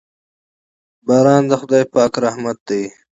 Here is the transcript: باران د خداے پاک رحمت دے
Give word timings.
باران 1.07 1.43
د 1.47 1.51
خداے 1.61 1.81
پاک 1.93 2.13
رحمت 2.25 2.57
دے 2.67 2.81